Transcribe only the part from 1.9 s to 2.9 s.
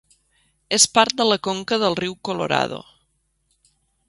riu Colorado.